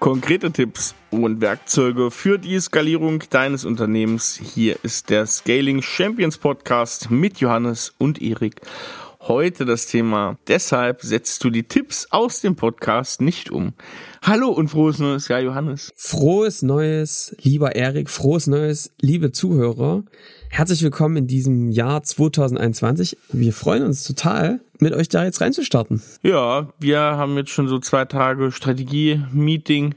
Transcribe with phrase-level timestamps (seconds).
[0.00, 4.40] Konkrete Tipps und Werkzeuge für die Skalierung deines Unternehmens.
[4.42, 8.62] Hier ist der Scaling Champions Podcast mit Johannes und Erik.
[9.20, 10.38] Heute das Thema.
[10.48, 13.74] Deshalb setzt du die Tipps aus dem Podcast nicht um.
[14.22, 15.92] Hallo und frohes Neues, ja Johannes.
[15.96, 20.02] Frohes Neues, lieber Erik, frohes Neues, liebe Zuhörer.
[20.50, 23.16] Herzlich willkommen in diesem Jahr 2021.
[23.32, 26.02] Wir freuen uns total, mit euch da jetzt reinzustarten.
[26.22, 29.94] Ja, wir haben jetzt schon so zwei Tage Strategie-Meeting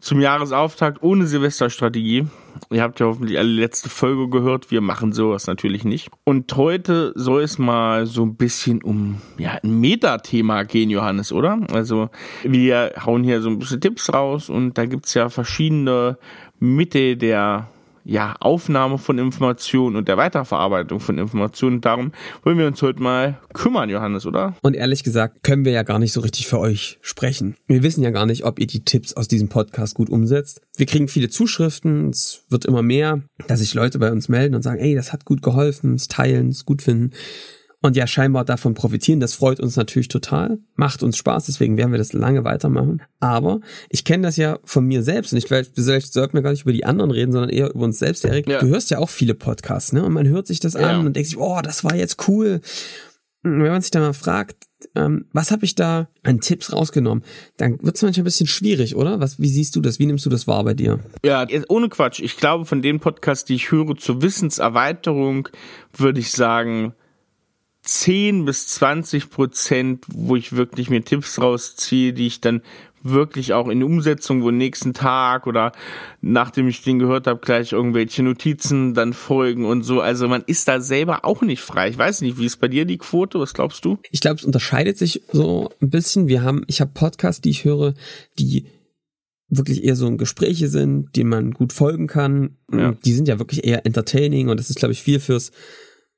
[0.00, 2.28] zum Jahresauftakt ohne Silvesterstrategie.
[2.70, 4.70] Ihr habt ja hoffentlich alle letzte Folge gehört.
[4.70, 6.10] Wir machen sowas natürlich nicht.
[6.24, 11.60] Und heute soll es mal so ein bisschen um ja, ein Metathema gehen, Johannes, oder?
[11.72, 12.10] Also
[12.42, 16.18] wir hauen hier so ein bisschen Tipps raus und da gibt's ja verschiedene
[16.58, 17.68] Mitte der
[18.10, 21.80] ja, Aufnahme von Informationen und der Weiterverarbeitung von Informationen.
[21.80, 22.10] Darum
[22.42, 24.56] wollen wir uns heute mal kümmern, Johannes, oder?
[24.62, 27.54] Und ehrlich gesagt können wir ja gar nicht so richtig für euch sprechen.
[27.68, 30.60] Wir wissen ja gar nicht, ob ihr die Tipps aus diesem Podcast gut umsetzt.
[30.76, 34.62] Wir kriegen viele Zuschriften, es wird immer mehr, dass sich Leute bei uns melden und
[34.62, 37.12] sagen, ey, das hat gut geholfen, es teilen, es gut finden
[37.82, 39.20] und ja scheinbar davon profitieren.
[39.20, 43.02] Das freut uns natürlich total, macht uns Spaß, deswegen werden wir das lange weitermachen.
[43.20, 46.50] Aber ich kenne das ja von mir selbst und ich vielleicht, vielleicht sollten wir gar
[46.50, 48.48] nicht über die anderen reden, sondern eher über uns selbst, Erik.
[48.48, 48.60] Ja.
[48.60, 50.04] Du hörst ja auch viele Podcasts, ne?
[50.04, 50.80] Und man hört sich das ja.
[50.80, 52.60] an und denkt sich, oh, das war jetzt cool.
[53.42, 57.24] Und wenn man sich dann mal fragt, ähm, was habe ich da an Tipps rausgenommen,
[57.56, 59.20] dann wird es manchmal ein bisschen schwierig, oder?
[59.20, 59.98] Was, wie siehst du das?
[59.98, 61.00] Wie nimmst du das wahr bei dir?
[61.24, 62.20] Ja, ohne Quatsch.
[62.20, 65.48] Ich glaube, von den Podcasts, die ich höre zur Wissenserweiterung,
[65.94, 66.94] würde ich sagen,
[67.82, 72.62] 10 bis 20 Prozent, wo ich wirklich mir Tipps rausziehe, die ich dann
[73.02, 75.72] wirklich auch in Umsetzung, wo nächsten Tag oder
[76.20, 80.00] nachdem ich den gehört habe, gleich irgendwelche Notizen dann folgen und so.
[80.00, 81.88] Also man ist da selber auch nicht frei.
[81.88, 83.40] Ich weiß nicht, wie ist bei dir die Quote?
[83.40, 83.98] Was glaubst du?
[84.10, 86.28] Ich glaube, es unterscheidet sich so ein bisschen.
[86.28, 87.94] Wir haben, ich habe Podcasts, die ich höre,
[88.38, 88.66] die
[89.48, 92.56] wirklich eher so Gespräche sind, denen man gut folgen kann.
[92.72, 92.92] Ja.
[93.04, 95.50] Die sind ja wirklich eher entertaining und das ist, glaube ich, viel fürs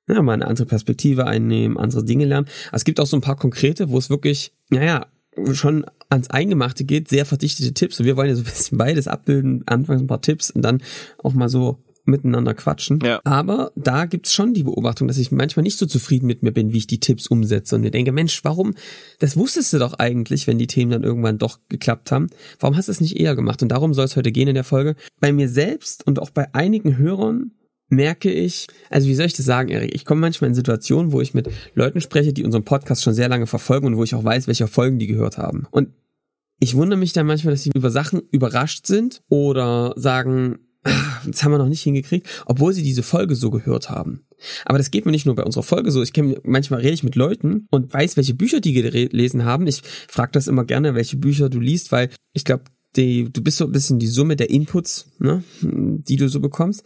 [0.09, 2.49] ja, mal eine andere Perspektive einnehmen, andere Dinge lernen.
[2.69, 5.07] Aber es gibt auch so ein paar konkrete, wo es wirklich, naja,
[5.53, 7.99] schon ans Eingemachte geht, sehr verdichtete Tipps.
[7.99, 9.63] Und wir wollen ja so ein bisschen beides abbilden.
[9.67, 10.83] Anfangs ein paar Tipps und dann
[11.23, 12.99] auch mal so miteinander quatschen.
[13.03, 13.21] Ja.
[13.25, 16.73] Aber da gibt's schon die Beobachtung, dass ich manchmal nicht so zufrieden mit mir bin,
[16.73, 17.77] wie ich die Tipps umsetze.
[17.77, 18.75] Und mir denke, Mensch, warum,
[19.21, 22.29] das wusstest du doch eigentlich, wenn die Themen dann irgendwann doch geklappt haben.
[22.59, 23.63] Warum hast du es nicht eher gemacht?
[23.63, 24.97] Und darum soll es heute gehen in der Folge.
[25.21, 27.53] Bei mir selbst und auch bei einigen Hörern
[27.93, 29.95] merke ich, also wie soll ich das sagen, Erik?
[29.95, 33.29] Ich komme manchmal in Situationen, wo ich mit Leuten spreche, die unseren Podcast schon sehr
[33.29, 35.67] lange verfolgen und wo ich auch weiß, welche Folgen die gehört haben.
[35.71, 35.91] Und
[36.59, 41.45] ich wundere mich dann manchmal, dass sie über Sachen überrascht sind oder sagen, ah, das
[41.45, 44.25] haben wir noch nicht hingekriegt, obwohl sie diese Folge so gehört haben.
[44.65, 46.03] Aber das geht mir nicht nur bei unserer Folge so.
[46.03, 49.67] Ich kenne manchmal rede ich mit Leuten und weiß, welche Bücher die gelesen haben.
[49.67, 52.65] Ich frage das immer gerne, welche Bücher du liest, weil ich glaube,
[52.95, 56.85] du bist so ein bisschen die Summe der Inputs, ne, die du so bekommst.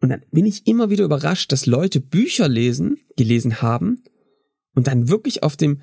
[0.00, 4.02] Und dann bin ich immer wieder überrascht, dass Leute Bücher lesen, gelesen haben
[4.74, 5.80] und dann wirklich auf dem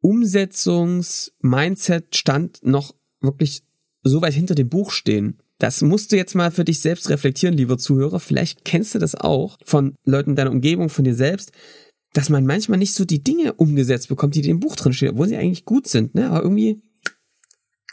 [0.00, 3.62] Umsetzungs-Mindset-Stand noch wirklich
[4.02, 5.38] so weit hinter dem Buch stehen.
[5.58, 8.20] Das musst du jetzt mal für dich selbst reflektieren, lieber Zuhörer.
[8.20, 11.50] Vielleicht kennst du das auch von Leuten in deiner Umgebung, von dir selbst,
[12.12, 15.18] dass man manchmal nicht so die Dinge umgesetzt bekommt, die in dem Buch drin stehen,
[15.18, 16.30] wo sie eigentlich gut sind, ne?
[16.30, 16.80] Aber irgendwie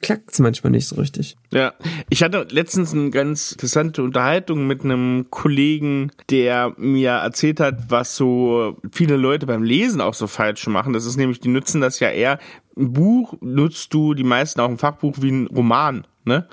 [0.05, 1.35] klackt's manchmal nicht so richtig.
[1.51, 1.73] Ja,
[2.09, 8.15] ich hatte letztens eine ganz interessante Unterhaltung mit einem Kollegen, der mir erzählt hat, was
[8.15, 10.93] so viele Leute beim Lesen auch so falsch machen.
[10.93, 12.37] Das ist nämlich, die nutzen das ja eher,
[12.77, 16.47] ein Buch nutzt du die meisten auch ein Fachbuch wie ein Roman, ne?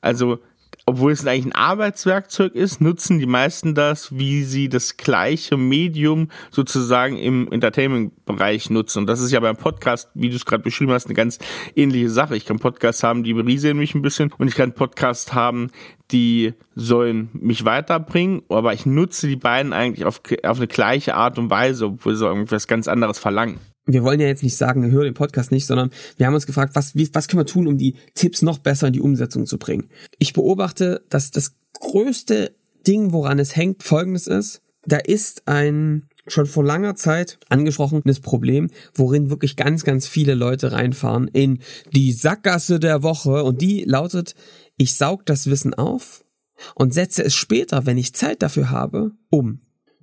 [0.00, 0.40] Also
[0.88, 6.28] obwohl es eigentlich ein Arbeitswerkzeug ist, nutzen die meisten das, wie sie das gleiche Medium
[6.52, 9.00] sozusagen im Entertainment-Bereich nutzen.
[9.00, 11.40] Und das ist ja beim Podcast, wie du es gerade beschrieben hast, eine ganz
[11.74, 12.36] ähnliche Sache.
[12.36, 15.72] Ich kann Podcasts haben, die berieseln mich ein bisschen und ich kann Podcasts haben,
[16.12, 21.36] die sollen mich weiterbringen, aber ich nutze die beiden eigentlich auf, auf eine gleiche Art
[21.36, 25.04] und Weise, obwohl sie irgendwas ganz anderes verlangen wir wollen ja jetzt nicht sagen, hör
[25.04, 27.78] den Podcast nicht, sondern wir haben uns gefragt, was, wie, was können wir tun, um
[27.78, 29.88] die Tipps noch besser in die Umsetzung zu bringen.
[30.18, 32.54] Ich beobachte, dass das größte
[32.86, 34.60] Ding, woran es hängt, folgendes ist.
[34.84, 40.72] Da ist ein schon vor langer Zeit angesprochenes Problem, worin wirklich ganz, ganz viele Leute
[40.72, 41.60] reinfahren in
[41.94, 44.34] die Sackgasse der Woche und die lautet,
[44.76, 46.24] ich saug das Wissen auf
[46.74, 49.60] und setze es später, wenn ich Zeit dafür habe, um.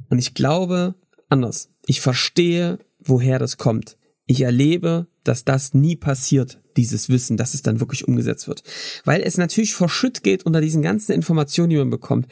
[0.10, 0.96] Und ich glaube
[1.30, 1.70] anders.
[1.86, 3.98] Ich verstehe woher das kommt.
[4.26, 8.64] Ich erlebe, dass das nie passiert, dieses Wissen, dass es dann wirklich umgesetzt wird.
[9.04, 12.28] Weil es natürlich verschütt geht unter diesen ganzen Informationen, die man bekommt.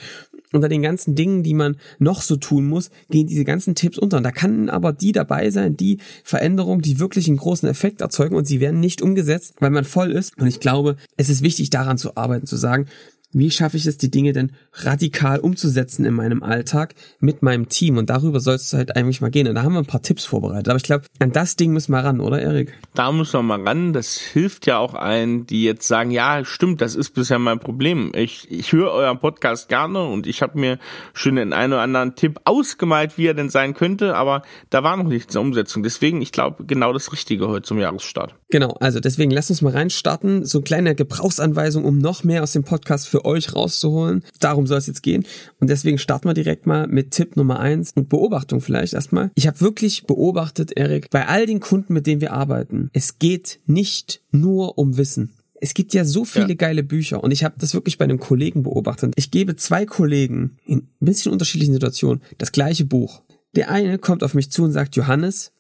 [0.54, 4.18] unter den ganzen Dingen, die man noch so tun muss, gehen diese ganzen Tipps unter.
[4.18, 8.36] Und da kann aber die dabei sein, die Veränderung, die wirklich einen großen Effekt erzeugen
[8.36, 10.38] und sie werden nicht umgesetzt, weil man voll ist.
[10.38, 12.88] Und ich glaube, es ist wichtig, daran zu arbeiten, zu sagen,
[13.34, 17.98] wie schaffe ich es, die Dinge denn radikal umzusetzen in meinem Alltag mit meinem Team?
[17.98, 19.48] Und darüber soll es halt eigentlich mal gehen.
[19.48, 20.70] Und da haben wir ein paar Tipps vorbereitet.
[20.70, 22.74] Aber ich glaube, an das Ding müssen wir ran, oder Erik?
[22.94, 23.94] Da müssen wir mal ran.
[23.94, 28.12] Das hilft ja auch allen, die jetzt sagen, ja, stimmt, das ist bisher mein Problem.
[28.16, 30.80] Ich, ich höre euren Podcast gerne und ich habe mir
[31.14, 34.98] schon den einen oder anderen Tipp ausgemalt, wie er denn sein könnte, aber da war
[34.98, 35.84] noch nichts in der Umsetzung.
[35.84, 38.36] Deswegen, ich glaube, genau das Richtige heute zum Jahresstart.
[38.50, 40.46] Genau, also deswegen lass uns mal reinstarten.
[40.46, 44.24] So kleine Gebrauchsanweisung, um noch mehr aus dem Podcast für euch rauszuholen.
[44.40, 45.26] Darum soll es jetzt gehen.
[45.60, 49.32] Und deswegen starten wir direkt mal mit Tipp Nummer eins und Beobachtung vielleicht erstmal.
[49.36, 53.60] Ich habe wirklich beobachtet, Erik, bei all den Kunden, mit denen wir arbeiten, es geht
[53.66, 55.34] nicht nur um Wissen.
[55.64, 56.56] Es gibt ja so viele ja.
[56.56, 59.14] geile Bücher und ich habe das wirklich bei einem Kollegen beobachtet.
[59.16, 63.22] Ich gebe zwei Kollegen in ein bisschen unterschiedlichen Situationen das gleiche Buch.
[63.56, 65.52] Der eine kommt auf mich zu und sagt, Johannes,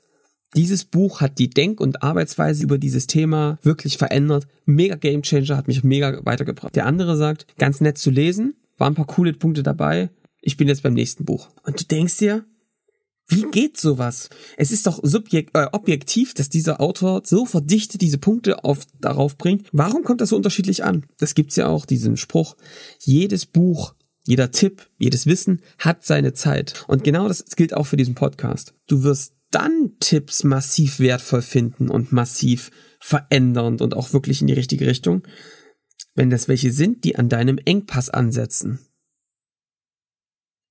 [0.55, 4.47] dieses Buch hat die Denk- und Arbeitsweise über dieses Thema wirklich verändert.
[4.65, 6.75] Mega Gamechanger, hat mich mega weitergebracht.
[6.75, 10.09] Der andere sagt, ganz nett zu lesen, waren ein paar coole Punkte dabei.
[10.41, 11.49] Ich bin jetzt beim nächsten Buch.
[11.63, 12.45] Und du denkst dir,
[13.27, 14.29] wie geht sowas?
[14.57, 19.37] Es ist doch subjekt, äh, objektiv, dass dieser Autor so verdichtet diese Punkte auf, darauf
[19.37, 19.67] bringt.
[19.71, 21.05] Warum kommt das so unterschiedlich an?
[21.19, 22.57] Das gibt's ja auch, diesen Spruch.
[22.99, 23.93] Jedes Buch,
[24.25, 26.83] jeder Tipp, jedes Wissen hat seine Zeit.
[26.87, 28.73] Und genau das gilt auch für diesen Podcast.
[28.87, 34.53] Du wirst dann Tipps massiv wertvoll finden und massiv verändernd und auch wirklich in die
[34.53, 35.23] richtige Richtung,
[36.15, 38.79] wenn das welche sind, die an deinem Engpass ansetzen.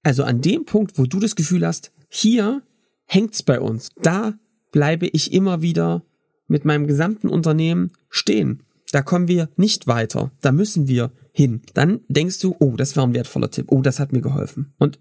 [0.03, 2.63] Also an dem Punkt, wo du das Gefühl hast, hier
[3.07, 4.39] hängt's bei uns, da
[4.73, 6.05] bleibe ich immer wieder
[6.47, 8.63] mit meinem gesamten Unternehmen stehen.
[8.93, 10.33] Da kommen wir nicht weiter.
[10.41, 11.63] Da müssen wir hin.
[11.75, 13.67] Dann denkst du, oh, das war ein wertvoller Tipp.
[13.69, 14.73] Oh, das hat mir geholfen.
[14.79, 14.99] Und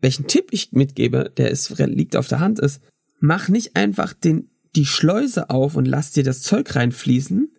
[0.00, 2.80] welchen Tipp ich mitgebe, der ist, liegt auf der Hand, ist,
[3.18, 7.51] mach nicht einfach den, die Schleuse auf und lass dir das Zeug reinfließen,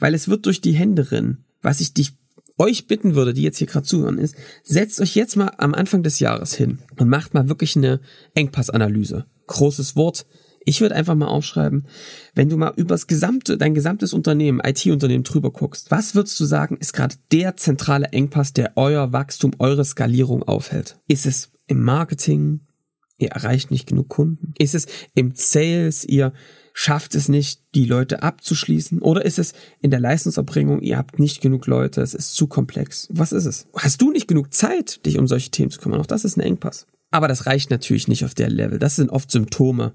[0.00, 1.44] weil es wird durch die Hände rinnen.
[1.62, 2.14] Was ich dich
[2.58, 6.02] euch bitten würde, die jetzt hier gerade zuhören, ist, setzt euch jetzt mal am Anfang
[6.02, 8.00] des Jahres hin und macht mal wirklich eine
[8.34, 9.24] Engpassanalyse.
[9.46, 10.26] Großes Wort.
[10.66, 11.86] Ich würde einfach mal aufschreiben,
[12.34, 16.76] wenn du mal übers gesamte, dein gesamtes Unternehmen, IT-Unternehmen drüber guckst, was würdest du sagen,
[16.76, 20.98] ist gerade der zentrale Engpass, der euer Wachstum, eure Skalierung aufhält?
[21.08, 22.60] Ist es im Marketing?
[23.20, 24.54] Ihr erreicht nicht genug Kunden?
[24.58, 26.04] Ist es im Sales?
[26.04, 26.32] Ihr
[26.72, 29.00] schafft es nicht, die Leute abzuschließen?
[29.00, 33.08] Oder ist es in der Leistungserbringung, ihr habt nicht genug Leute, es ist zu komplex?
[33.10, 33.66] Was ist es?
[33.76, 36.00] Hast du nicht genug Zeit, dich um solche Themen zu kümmern?
[36.00, 36.86] Auch das ist ein Engpass.
[37.10, 38.78] Aber das reicht natürlich nicht auf der Level.
[38.78, 39.92] Das sind oft Symptome.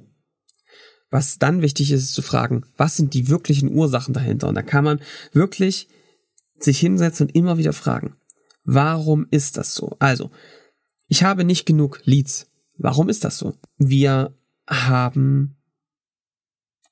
[1.09, 4.47] Was dann wichtig ist, ist zu fragen, was sind die wirklichen Ursachen dahinter?
[4.49, 4.99] Und da kann man
[5.31, 5.87] wirklich
[6.59, 8.15] sich hinsetzen und immer wieder fragen,
[8.63, 9.95] warum ist das so?
[9.99, 10.29] Also,
[11.07, 12.47] ich habe nicht genug Leads.
[12.77, 13.55] Warum ist das so?
[13.77, 14.33] Wir
[14.67, 15.55] haben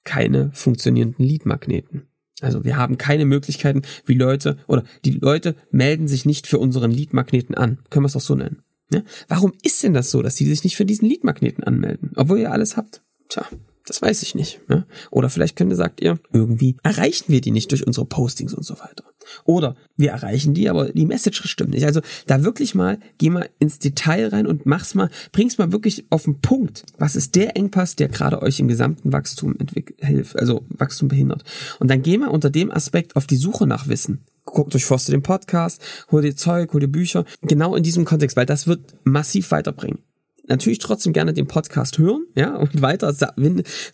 [0.04, 2.08] keine funktionierenden Leadmagneten.
[2.42, 6.92] Also wir haben keine Möglichkeiten, wie Leute oder die Leute melden sich nicht für unseren
[6.92, 7.80] Leadmagneten an.
[7.90, 8.64] Können wir es auch so nennen.
[8.92, 9.02] Ja?
[9.28, 12.52] Warum ist denn das so, dass die sich nicht für diesen Leadmagneten anmelden, obwohl ihr
[12.52, 13.02] alles habt?
[13.30, 13.46] Tja,
[13.86, 14.68] das weiß ich nicht.
[14.68, 14.86] Ne?
[15.10, 18.64] Oder vielleicht könnt ihr, sagt ihr, irgendwie erreichen wir die nicht durch unsere Postings und
[18.64, 19.06] so weiter.
[19.46, 21.86] Oder wir erreichen die, aber die Message stimmt nicht.
[21.86, 26.06] Also da wirklich mal, geh mal ins Detail rein und mach's mal, bring's mal wirklich
[26.10, 26.84] auf den Punkt.
[26.98, 29.56] Was ist der Engpass, der gerade euch im gesamten Wachstum
[30.00, 31.44] hilft, also Wachstum behindert?
[31.80, 34.24] Und dann geh mal unter dem Aspekt auf die Suche nach Wissen.
[34.46, 35.82] Guckt euch Forste den Podcast,
[36.12, 37.26] hol dir Zeug, hol dir Bücher.
[37.42, 40.00] Genau in diesem Kontext, weil das wird massiv weiterbringen
[40.48, 43.14] natürlich trotzdem gerne den Podcast hören, ja, und weiter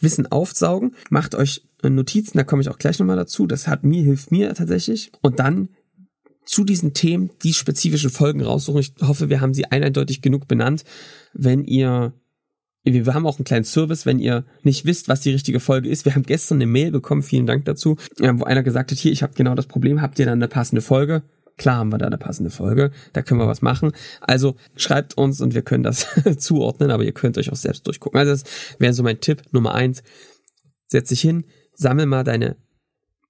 [0.01, 0.96] Wissen aufsaugen.
[1.10, 3.48] Macht euch Notizen, da komme ich auch gleich nochmal dazu.
[3.48, 5.12] Das hat mir, hilft mir tatsächlich.
[5.22, 5.70] Und dann
[6.46, 8.82] zu diesen Themen die spezifischen Folgen raussuchen.
[8.82, 10.84] Ich hoffe, wir haben sie eindeutig genug benannt.
[11.34, 12.13] Wenn ihr
[12.84, 16.06] wir haben auch einen kleinen Service, wenn ihr nicht wisst, was die richtige Folge ist.
[16.06, 19.22] Wir haben gestern eine Mail bekommen, vielen Dank dazu, wo einer gesagt hat, hier, ich
[19.22, 21.24] habe genau das Problem, habt ihr dann eine passende Folge?
[21.60, 23.92] Klar haben wir da eine passende Folge, da können wir was machen.
[24.22, 28.18] Also schreibt uns und wir können das zuordnen, aber ihr könnt euch auch selbst durchgucken.
[28.18, 28.44] Also das
[28.80, 30.01] wäre so mein Tipp Nummer eins.
[30.88, 31.44] Setz dich hin,
[31.75, 32.56] sammel mal deine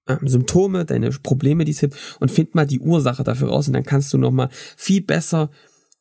[0.06, 3.74] äh, Symptome, deine Probleme, die es gibt und find mal die Ursache dafür raus und
[3.74, 5.50] dann kannst du nochmal viel besser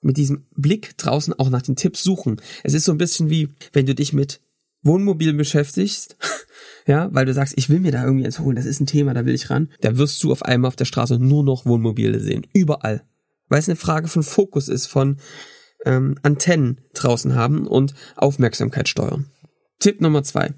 [0.01, 2.39] mit diesem Blick draußen auch nach den Tipps suchen.
[2.63, 4.39] Es ist so ein bisschen wie, wenn du dich mit
[4.83, 6.15] Wohnmobil beschäftigst
[6.89, 9.13] ja, weil du sagst, ich will mir da irgendwie eins holen, das ist ein Thema,
[9.13, 12.19] da will ich ran, da wirst du auf einmal auf der Straße nur noch Wohnmobile
[12.19, 12.47] sehen.
[12.51, 13.03] Überall.
[13.47, 15.17] Weil es eine Frage von Fokus ist, von
[15.85, 19.27] ähm, Antennen draußen haben und Aufmerksamkeit steuern.
[19.77, 20.55] Tipp Nummer zwei.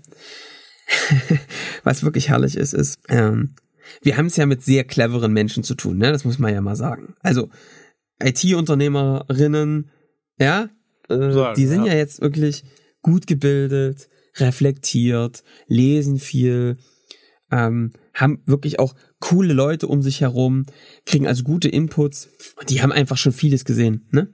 [1.83, 3.55] Was wirklich herrlich ist, ist, ähm,
[4.01, 6.13] wir haben es ja mit sehr cleveren Menschen zu tun, ne?
[6.13, 7.13] Das muss man ja mal sagen.
[7.19, 7.49] Also,
[8.23, 9.91] IT-Unternehmerinnen,
[10.39, 10.69] ja,
[11.09, 11.91] äh, Sagen, die sind ja.
[11.91, 12.63] ja jetzt wirklich
[13.01, 16.77] gut gebildet, reflektiert, lesen viel,
[17.51, 20.65] ähm, haben wirklich auch coole Leute um sich herum,
[21.05, 22.29] kriegen also gute Inputs.
[22.69, 24.33] Die haben einfach schon vieles gesehen, ne?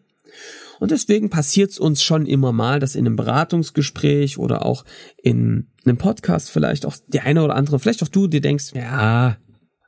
[0.79, 4.85] Und deswegen passiert es uns schon immer mal, dass in einem Beratungsgespräch oder auch
[5.17, 9.37] in einem Podcast vielleicht auch der eine oder andere, vielleicht auch du, dir denkst, ja,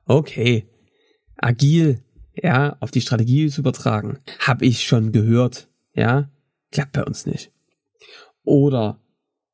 [0.05, 0.67] okay,
[1.37, 6.31] agil, ja, auf die Strategie zu übertragen, habe ich schon gehört, ja,
[6.71, 7.51] klappt bei uns nicht.
[8.43, 8.99] Oder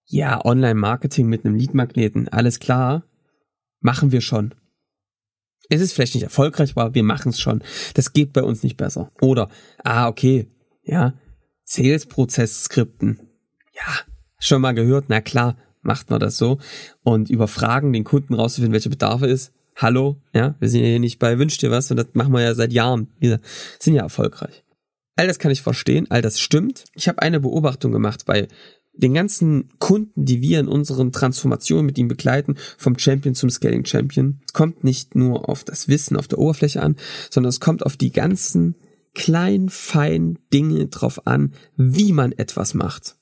[0.05, 3.03] ja, Online-Marketing mit einem Lead-Magneten, alles klar,
[3.79, 4.53] machen wir schon.
[5.69, 7.63] Es ist vielleicht nicht erfolgreich, aber wir machen es schon.
[7.95, 9.11] Das geht bei uns nicht besser.
[9.19, 9.49] Oder,
[9.83, 10.47] ah, okay,
[10.83, 11.15] ja,
[11.63, 13.19] Sales-Prozess-Skripten.
[13.73, 13.93] Ja,
[14.39, 16.59] schon mal gehört, na klar, macht man das so.
[17.03, 19.53] Und über Fragen den Kunden rauszufinden, welcher Bedarf ist.
[19.75, 22.41] Hallo, ja, wir sind ja hier nicht bei Wünsch dir was und das machen wir
[22.41, 23.07] ja seit Jahren.
[23.19, 23.41] Wir
[23.79, 24.63] sind ja erfolgreich.
[25.17, 26.85] All das kann ich verstehen, all das stimmt.
[26.93, 28.47] Ich habe eine Beobachtung gemacht bei
[28.97, 33.85] den ganzen Kunden, die wir in unseren Transformationen mit ihm begleiten, vom Champion zum Scaling
[33.85, 34.39] Champion.
[34.53, 36.95] Kommt nicht nur auf das Wissen auf der Oberfläche an,
[37.29, 38.75] sondern es kommt auf die ganzen
[39.13, 43.15] kleinen, feinen Dinge drauf an, wie man etwas macht.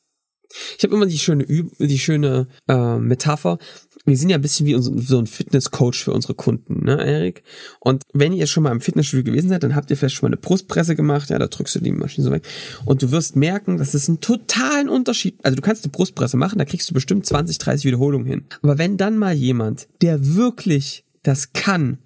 [0.77, 3.58] Ich habe immer die schöne, die schöne äh, Metapher.
[4.05, 7.43] Wir sind ja ein bisschen wie so ein Fitnesscoach für unsere Kunden, ne, Erik?
[7.79, 10.36] Und wenn ihr schon mal im Fitnessstudio gewesen seid, dann habt ihr vielleicht schon mal
[10.36, 12.43] eine Brustpresse gemacht, ja, da drückst du die Maschine so weg.
[12.86, 15.36] Und du wirst merken, dass es einen totalen Unterschied.
[15.43, 18.45] Also du kannst eine Brustpresse machen, da kriegst du bestimmt 20, 30 Wiederholungen hin.
[18.62, 22.00] Aber wenn dann mal jemand, der wirklich das kann,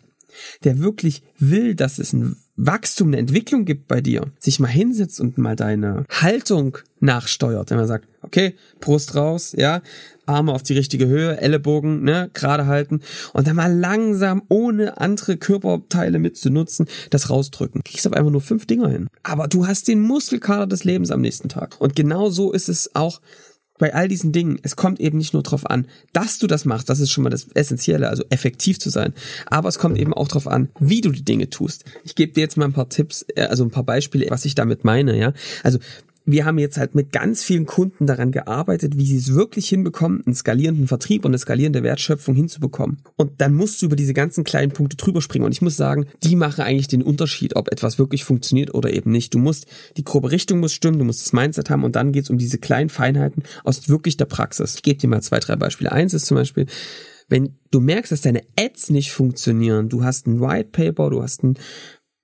[0.63, 5.22] der wirklich will, dass es ein Wachstum, eine Entwicklung gibt bei dir, sich mal hinsetzt
[5.22, 9.82] und mal deine Haltung nachsteuert, wenn man sagt, okay, Brust raus, ja,
[10.26, 13.02] Arme auf die richtige Höhe, Ellenbogen, ne, gerade halten
[13.34, 17.84] und dann mal langsam, ohne andere Körperteile mitzunutzen, das rausdrücken.
[17.84, 19.08] Kriegst auf einfach nur fünf Dinger hin.
[19.22, 21.80] Aber du hast den Muskelkater des Lebens am nächsten Tag.
[21.80, 23.22] Und genau so ist es auch
[23.78, 26.90] bei all diesen Dingen, es kommt eben nicht nur darauf an, dass du das machst,
[26.90, 29.14] das ist schon mal das Essentielle, also effektiv zu sein,
[29.46, 31.86] aber es kommt eben auch darauf an, wie du die Dinge tust.
[32.04, 34.56] Ich gebe dir jetzt mal ein paar Tipps, äh, also ein paar Beispiele, was ich
[34.56, 35.34] damit meine, ja.
[35.64, 35.80] Also
[36.28, 40.24] wir haben jetzt halt mit ganz vielen Kunden daran gearbeitet, wie sie es wirklich hinbekommen,
[40.26, 42.98] einen skalierenden Vertrieb und eine skalierende Wertschöpfung hinzubekommen.
[43.16, 45.46] Und dann musst du über diese ganzen kleinen Punkte drüber springen.
[45.46, 49.10] Und ich muss sagen, die machen eigentlich den Unterschied, ob etwas wirklich funktioniert oder eben
[49.10, 49.34] nicht.
[49.34, 52.30] Du musst, die grobe Richtung muss stimmen, du musst das Mindset haben und dann geht's
[52.30, 54.76] um diese kleinen Feinheiten aus wirklich der Praxis.
[54.76, 55.94] Ich gebe dir mal zwei, drei Beispiele.
[55.94, 56.66] Eins ist zum Beispiel,
[57.30, 61.44] wenn du merkst, dass deine Ads nicht funktionieren, du hast ein White Paper, du hast
[61.44, 61.56] ein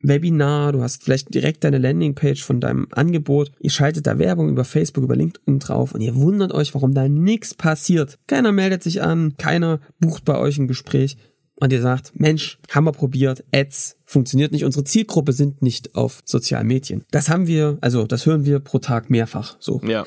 [0.04, 4.66] Webinar, du hast vielleicht direkt deine Landingpage von deinem Angebot, ihr schaltet da Werbung über
[4.66, 8.20] Facebook, über LinkedIn drauf und ihr wundert euch, warum da nichts passiert.
[8.28, 11.18] Keiner meldet sich an, keiner bucht bei euch ein Gespräch
[11.56, 16.22] und ihr sagt, Mensch, haben wir probiert, Ads funktioniert nicht, unsere Zielgruppe sind nicht auf
[16.26, 17.06] sozialen Medien.
[17.12, 19.82] Das haben wir, also das hören wir pro Tag mehrfach so.
[19.88, 20.04] Ja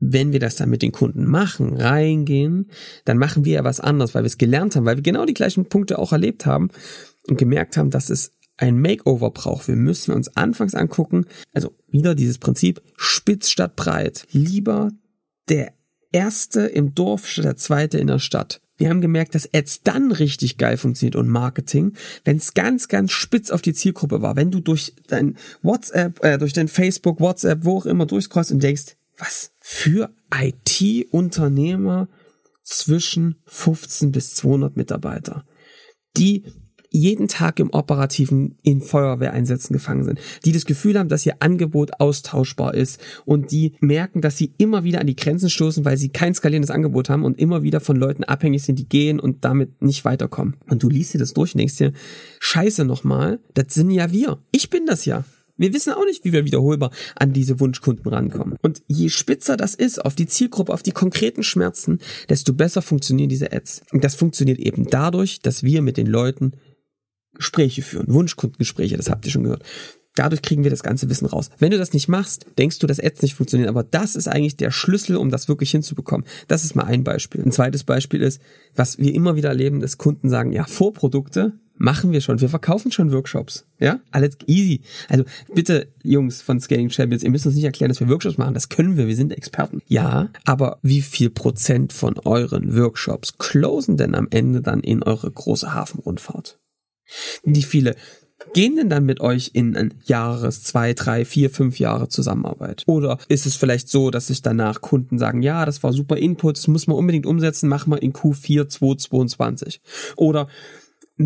[0.00, 2.70] wenn wir das dann mit den Kunden machen, reingehen,
[3.04, 5.34] dann machen wir ja was anderes, weil wir es gelernt haben, weil wir genau die
[5.34, 6.70] gleichen Punkte auch erlebt haben
[7.28, 9.68] und gemerkt haben, dass es ein Makeover braucht.
[9.68, 14.26] Wir müssen uns anfangs angucken, also wieder dieses Prinzip spitz statt breit.
[14.32, 14.92] Lieber
[15.48, 15.72] der
[16.12, 18.60] erste im Dorf statt der zweite in der Stadt.
[18.76, 23.12] Wir haben gemerkt, dass Ads dann richtig geil funktioniert und Marketing, wenn es ganz, ganz
[23.12, 24.36] spitz auf die Zielgruppe war.
[24.36, 28.62] Wenn du durch dein WhatsApp, äh, durch dein Facebook, WhatsApp, wo auch immer durchscrollst und
[28.62, 32.08] denkst, was für IT-Unternehmer
[32.62, 35.44] zwischen 15 bis 200 Mitarbeiter,
[36.16, 36.44] die
[36.90, 42.00] jeden Tag im operativen in Feuerwehreinsätzen gefangen sind, die das Gefühl haben, dass ihr Angebot
[42.00, 46.08] austauschbar ist und die merken, dass sie immer wieder an die Grenzen stoßen, weil sie
[46.08, 49.82] kein skalierendes Angebot haben und immer wieder von Leuten abhängig sind, die gehen und damit
[49.82, 50.56] nicht weiterkommen.
[50.68, 51.92] Und du liest dir das durch und denkst dir,
[52.40, 54.38] scheiße nochmal, das sind ja wir.
[54.50, 55.24] Ich bin das ja.
[55.60, 58.56] Wir wissen auch nicht, wie wir wiederholbar an diese Wunschkunden rankommen.
[58.62, 61.98] Und je spitzer das ist auf die Zielgruppe, auf die konkreten Schmerzen,
[62.30, 63.82] desto besser funktionieren diese Ads.
[63.92, 66.52] Und das funktioniert eben dadurch, dass wir mit den Leuten
[67.40, 69.64] Gespräche führen, Wunschkundengespräche, das habt ihr schon gehört.
[70.14, 71.50] Dadurch kriegen wir das ganze Wissen raus.
[71.58, 74.56] Wenn du das nicht machst, denkst du, dass Ads nicht funktionieren, aber das ist eigentlich
[74.56, 76.26] der Schlüssel, um das wirklich hinzubekommen.
[76.48, 77.42] Das ist mal ein Beispiel.
[77.42, 78.42] Ein zweites Beispiel ist,
[78.74, 82.40] was wir immer wieder erleben, dass Kunden sagen, ja, Vorprodukte machen wir schon.
[82.40, 83.66] Wir verkaufen schon Workshops.
[83.78, 84.82] Ja, alles easy.
[85.08, 88.52] Also bitte, Jungs von Scaling Champions, ihr müsst uns nicht erklären, dass wir Workshops machen.
[88.52, 89.06] Das können wir.
[89.06, 89.80] Wir sind Experten.
[89.86, 95.30] Ja, aber wie viel Prozent von euren Workshops closen denn am Ende dann in eure
[95.30, 96.59] große Hafenrundfahrt?
[97.44, 97.96] Wie viele
[98.52, 102.82] gehen denn dann mit euch in ein Jahres, zwei, drei, vier, fünf Jahre Zusammenarbeit?
[102.86, 106.56] Oder ist es vielleicht so, dass sich danach Kunden sagen, ja, das war super Input,
[106.56, 109.80] das muss man unbedingt umsetzen, machen wir in Q4 2022?
[110.16, 110.48] Oder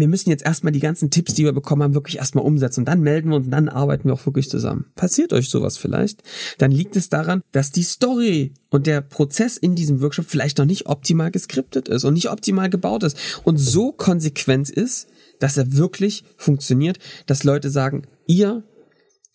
[0.00, 2.86] wir müssen jetzt erstmal die ganzen Tipps, die wir bekommen haben, wirklich erstmal umsetzen und
[2.86, 4.86] dann melden wir uns und dann arbeiten wir auch wirklich zusammen.
[4.96, 6.22] Passiert euch sowas vielleicht?
[6.58, 10.64] Dann liegt es daran, dass die Story und der Prozess in diesem Workshop vielleicht noch
[10.64, 15.08] nicht optimal geskriptet ist und nicht optimal gebaut ist und so konsequent ist,
[15.40, 18.64] dass er wirklich funktioniert, dass Leute sagen, ihr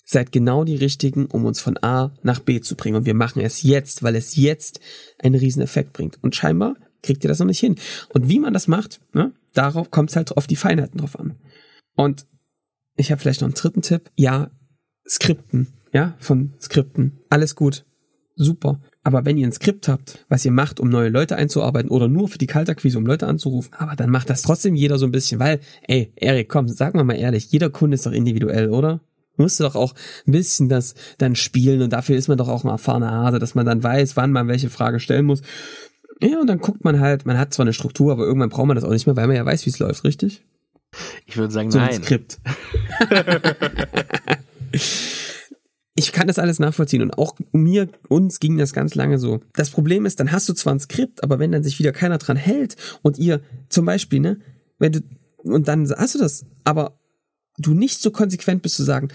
[0.06, 3.42] seid genau die richtigen, um uns von A nach B zu bringen und wir machen
[3.42, 4.80] es jetzt, weil es jetzt
[5.20, 6.18] einen riesen Effekt bringt.
[6.24, 7.76] Und scheinbar kriegt ihr das noch nicht hin.
[8.10, 11.36] Und wie man das macht, ne, darauf kommt es halt auf die Feinheiten drauf an.
[11.96, 12.26] Und
[12.96, 14.10] ich habe vielleicht noch einen dritten Tipp.
[14.16, 14.52] Ja,
[15.08, 17.20] Skripten, ja, von Skripten.
[17.30, 17.86] Alles gut.
[18.36, 18.82] Super.
[19.04, 22.28] Aber wenn ihr ein Skript habt, was ihr macht, um neue Leute einzuarbeiten oder nur
[22.28, 25.40] für die Kaltakquise, um Leute anzurufen, aber dann macht das trotzdem jeder so ein bisschen,
[25.40, 29.02] weil, ey, Erik, komm, sag mal mal ehrlich, jeder Kunde ist doch individuell, oder?
[29.40, 29.96] musst du doch auch
[30.28, 33.56] ein bisschen das dann spielen und dafür ist man doch auch ein erfahrener Hase, dass
[33.56, 35.42] man dann weiß, wann man welche Frage stellen muss.
[36.22, 38.76] Ja, und dann guckt man halt, man hat zwar eine Struktur, aber irgendwann braucht man
[38.76, 40.44] das auch nicht mehr, weil man ja weiß, wie es läuft, richtig?
[41.26, 41.96] Ich würde sagen, so nein.
[41.96, 42.40] Ein Skript.
[46.00, 49.42] ich kann das alles nachvollziehen und auch mir, uns ging das ganz lange so.
[49.52, 52.18] Das Problem ist, dann hast du zwar ein Skript, aber wenn dann sich wieder keiner
[52.18, 54.40] dran hält und ihr zum Beispiel, ne,
[54.78, 55.02] wenn du,
[55.44, 56.98] und dann hast du das, aber
[57.58, 59.10] du nicht so konsequent bist zu sagen,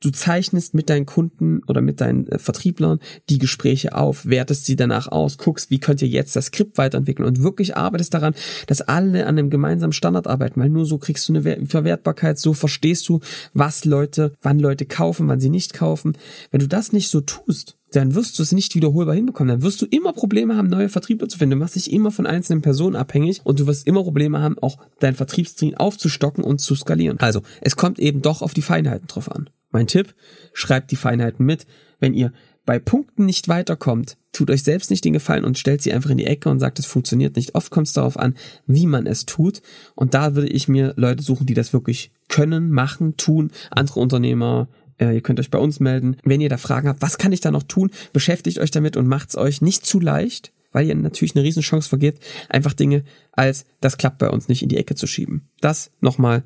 [0.00, 4.76] du zeichnest mit deinen Kunden oder mit deinen äh, Vertrieblern die Gespräche auf, wertest sie
[4.76, 8.34] danach aus, guckst, wie könnt ihr jetzt das Skript weiterentwickeln und wirklich arbeitest daran,
[8.66, 12.54] dass alle an einem gemeinsamen Standard arbeiten, weil nur so kriegst du eine Verwertbarkeit, so
[12.54, 13.20] verstehst du,
[13.52, 16.16] was Leute, wann Leute kaufen, wann sie nicht kaufen.
[16.50, 19.48] Wenn du das nicht so tust, dann wirst du es nicht wiederholbar hinbekommen.
[19.48, 21.58] Dann wirst du immer Probleme haben, neue Vertriebler zu finden.
[21.58, 24.78] Du machst dich immer von einzelnen Personen abhängig und du wirst immer Probleme haben, auch
[25.00, 27.18] dein Vertriebsteam aufzustocken und zu skalieren.
[27.18, 29.50] Also, es kommt eben doch auf die Feinheiten drauf an.
[29.70, 30.14] Mein Tipp,
[30.52, 31.66] schreibt die Feinheiten mit.
[31.98, 32.32] Wenn ihr
[32.66, 36.18] bei Punkten nicht weiterkommt, tut euch selbst nicht den Gefallen und stellt sie einfach in
[36.18, 37.54] die Ecke und sagt, es funktioniert nicht.
[37.54, 38.36] Oft kommt es darauf an,
[38.66, 39.62] wie man es tut.
[39.94, 43.50] Und da würde ich mir Leute suchen, die das wirklich können, machen, tun.
[43.70, 44.68] Andere Unternehmer,
[45.00, 46.16] äh, ihr könnt euch bei uns melden.
[46.22, 49.08] Wenn ihr da Fragen habt, was kann ich da noch tun, beschäftigt euch damit und
[49.08, 53.64] macht es euch nicht zu leicht, weil ihr natürlich eine Riesenchance vergebt, einfach Dinge als
[53.80, 55.48] das klappt bei uns nicht in die Ecke zu schieben.
[55.60, 56.44] Das nochmal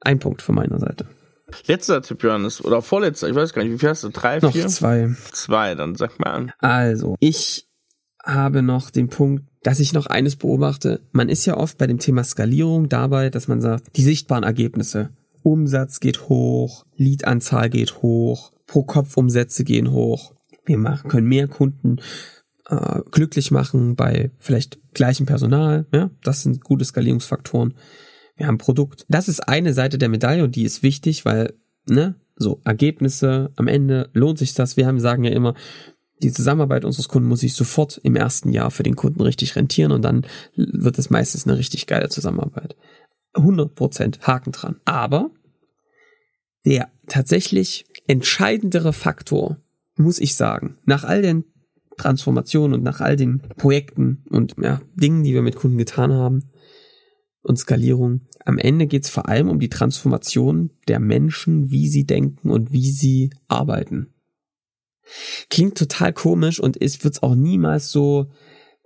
[0.00, 1.06] ein Punkt von meiner Seite.
[1.66, 4.08] Letzter Tipp, Johannes, oder vorletzter, ich weiß gar nicht, wie viel hast du?
[4.08, 4.66] Drei, noch vier?
[4.66, 5.14] zwei.
[5.32, 6.52] Zwei, dann sag mal an.
[6.58, 7.68] Also, ich
[8.24, 11.00] habe noch den Punkt, dass ich noch eines beobachte.
[11.12, 15.10] Man ist ja oft bei dem Thema Skalierung dabei, dass man sagt, die sichtbaren Ergebnisse.
[15.42, 20.34] Umsatz geht hoch, Leadanzahl geht hoch, pro Kopf Umsätze gehen hoch.
[20.64, 22.00] Wir machen, können mehr Kunden
[22.68, 25.86] äh, glücklich machen bei vielleicht gleichem Personal.
[25.92, 27.74] Ja, das sind gute Skalierungsfaktoren
[28.36, 29.06] wir haben Produkt.
[29.08, 31.54] Das ist eine Seite der Medaille und die ist wichtig, weil,
[31.88, 34.76] ne, so Ergebnisse am Ende lohnt sich das.
[34.76, 35.54] Wir haben sagen ja immer,
[36.22, 39.92] die Zusammenarbeit unseres Kunden muss sich sofort im ersten Jahr für den Kunden richtig rentieren
[39.92, 42.76] und dann wird es meistens eine richtig geile Zusammenarbeit.
[43.34, 44.80] 100 Prozent Haken dran.
[44.84, 45.30] Aber
[46.64, 49.58] der tatsächlich entscheidendere Faktor,
[49.96, 51.44] muss ich sagen, nach all den
[51.96, 56.50] Transformationen und nach all den Projekten und ja, Dingen, die wir mit Kunden getan haben,
[57.46, 58.22] und Skalierung.
[58.44, 62.72] Am Ende geht es vor allem um die Transformation der Menschen, wie sie denken und
[62.72, 64.12] wie sie arbeiten.
[65.50, 68.26] Klingt total komisch und es wird auch niemals so,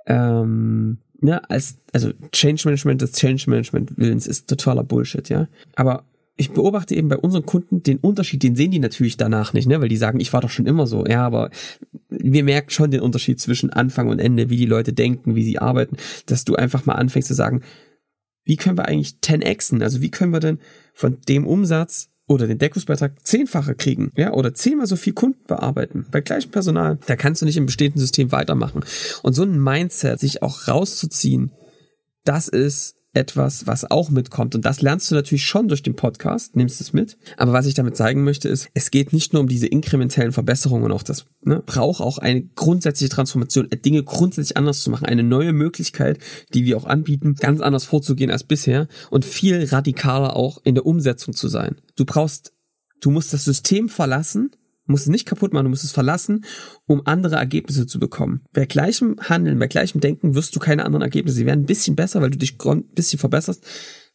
[0.06, 5.48] ähm, ne, als, also Change Management des Change Management Willens ist totaler Bullshit, ja.
[5.76, 6.04] Aber
[6.36, 9.80] ich beobachte eben bei unseren Kunden den Unterschied, den sehen die natürlich danach nicht, ne,
[9.80, 11.50] weil die sagen, ich war doch schon immer so, ja, aber
[12.08, 15.58] wir merken schon den Unterschied zwischen Anfang und Ende, wie die Leute denken, wie sie
[15.58, 15.96] arbeiten,
[16.26, 17.62] dass du einfach mal anfängst zu sagen,
[18.44, 19.82] wie können wir eigentlich 10xen?
[19.82, 20.58] Also wie können wir denn
[20.94, 26.06] von dem Umsatz oder den Deckungsbeitrag zehnfache kriegen, ja, oder zehnmal so viel Kunden bearbeiten
[26.12, 26.98] bei gleichem Personal.
[27.06, 28.84] Da kannst du nicht im bestehenden System weitermachen.
[29.24, 31.50] Und so ein Mindset, sich auch rauszuziehen,
[32.24, 34.54] das ist etwas, was auch mitkommt.
[34.54, 37.18] Und das lernst du natürlich schon durch den Podcast, nimmst es mit.
[37.36, 40.92] Aber was ich damit zeigen möchte, ist, es geht nicht nur um diese inkrementellen Verbesserungen,
[40.92, 45.52] auch das ne, braucht auch eine grundsätzliche Transformation, Dinge grundsätzlich anders zu machen, eine neue
[45.52, 46.18] Möglichkeit,
[46.54, 50.86] die wir auch anbieten, ganz anders vorzugehen als bisher und viel radikaler auch in der
[50.86, 51.76] Umsetzung zu sein.
[51.96, 52.52] Du brauchst,
[53.00, 54.52] du musst das System verlassen
[54.90, 56.44] musst es nicht kaputt machen, du musst es verlassen,
[56.86, 58.42] um andere Ergebnisse zu bekommen.
[58.52, 61.36] Bei gleichem Handeln, bei gleichem Denken wirst du keine anderen Ergebnisse.
[61.36, 63.64] Sie werden ein bisschen besser, weil du dich ein bisschen verbesserst.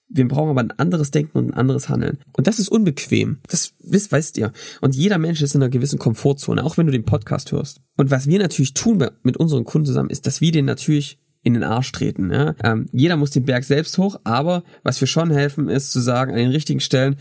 [0.07, 2.19] Wir brauchen aber ein anderes Denken und ein anderes Handeln.
[2.38, 3.39] Und das ist unbequem.
[3.47, 4.51] Das wisst, weißt ihr.
[4.81, 7.81] Und jeder Mensch ist in einer gewissen Komfortzone, auch wenn du den Podcast hörst.
[7.97, 11.53] Und was wir natürlich tun mit unseren Kunden zusammen, ist, dass wir den natürlich in
[11.53, 12.31] den Arsch treten.
[12.31, 12.55] Ja?
[12.63, 16.31] Ähm, jeder muss den Berg selbst hoch, aber was wir schon helfen, ist zu sagen,
[16.31, 17.17] an den richtigen Stellen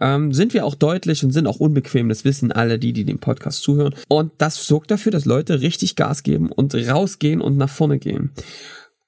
[0.00, 2.08] ähm, sind wir auch deutlich und sind auch unbequem.
[2.08, 3.94] Das wissen alle die, die dem Podcast zuhören.
[4.08, 8.32] Und das sorgt dafür, dass Leute richtig Gas geben und rausgehen und nach vorne gehen.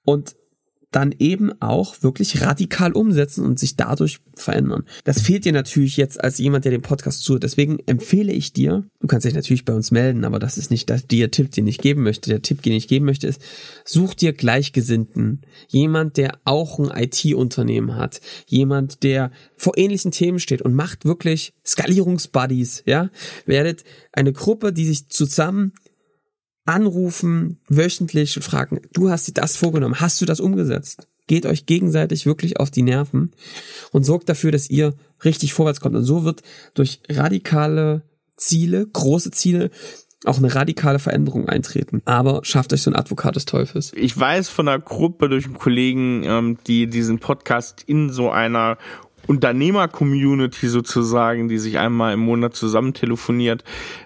[0.05, 0.37] Und
[0.91, 4.85] dann eben auch wirklich radikal umsetzen und sich dadurch verändern.
[5.05, 7.43] Das fehlt dir natürlich jetzt als jemand, der den Podcast zuhört.
[7.43, 10.89] Deswegen empfehle ich dir, du kannst dich natürlich bei uns melden, aber das ist nicht
[10.89, 12.31] der Tipp, den ich geben möchte.
[12.31, 13.43] Der Tipp, den ich geben möchte, ist,
[13.85, 15.43] such dir Gleichgesinnten.
[15.69, 18.21] Jemand, der auch ein IT-Unternehmen hat.
[18.47, 23.11] Jemand, der vor ähnlichen Themen steht und macht wirklich Skalierungsbuddies, ja.
[23.45, 25.73] Werdet eine Gruppe, die sich zusammen
[26.69, 31.09] anrufen wöchentlich und fragen, du hast dir das vorgenommen, hast du das umgesetzt?
[31.27, 33.33] Geht euch gegenseitig wirklich auf die Nerven
[33.91, 35.97] und sorgt dafür, dass ihr richtig vorwärts kommt.
[35.97, 36.43] Und so wird
[36.75, 38.03] durch radikale
[38.37, 39.71] Ziele, große Ziele,
[40.25, 42.03] auch eine radikale Veränderung eintreten.
[42.05, 43.93] Aber schafft euch so ein Advokat des Teufels.
[43.95, 48.79] Ich weiß von einer Gruppe durch einen Kollegen, ähm, die diesen Podcast in so einer
[49.29, 53.63] Unternehmer-Community sozusagen, die sich einmal im Monat zusammen telefoniert,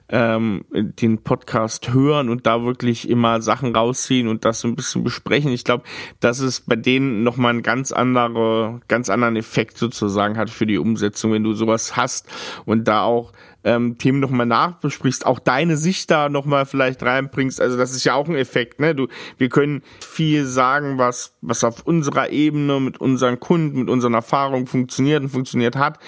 [0.09, 5.05] ähm, den Podcast hören und da wirklich immer Sachen rausziehen und das so ein bisschen
[5.05, 5.53] besprechen.
[5.53, 5.85] Ich glaube,
[6.21, 10.79] dass es bei denen nochmal einen ganz andere, ganz anderen Effekt sozusagen hat für die
[10.79, 12.29] Umsetzung, wenn du sowas hast
[12.65, 13.33] und da auch
[13.65, 17.61] ähm, Themen nochmal nachbesprichst, auch deine Sicht da nochmal vielleicht reinbringst.
[17.61, 18.95] Also das ist ja auch ein Effekt, ne?
[18.95, 24.15] Du, wir können viel sagen, was, was auf unserer Ebene mit unseren Kunden, mit unseren
[24.15, 25.99] Erfahrungen funktioniert und funktioniert hat.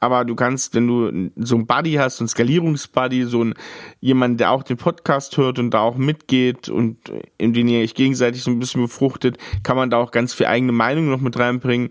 [0.00, 3.54] Aber du kannst, wenn du so ein Buddy hast, so ein Skalierungsbuddy, so ein
[4.00, 6.98] jemand, der auch den Podcast hört und da auch mitgeht und
[7.36, 10.46] in den ihr euch gegenseitig so ein bisschen befruchtet, kann man da auch ganz viel
[10.46, 11.88] eigene Meinung noch mit reinbringen.